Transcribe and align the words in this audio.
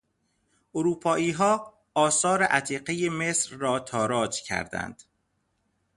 اروپاییها 0.75 1.73
آثار 1.93 2.43
عتیقهی 2.43 3.09
مصر 3.09 3.55
را 3.55 3.79
تاراج 3.79 4.41
کردند. 4.41 5.03